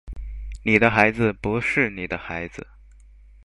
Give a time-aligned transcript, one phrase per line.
[0.63, 2.65] 你的孩子不是你的孩子